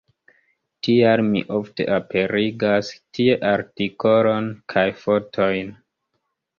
Tial 0.87 1.23
mi 1.27 1.43
ofte 1.57 1.87
aperigas 1.99 2.91
tie 3.19 3.39
artikolon 3.53 4.53
kaj 4.77 4.91
fotojn. 5.07 5.75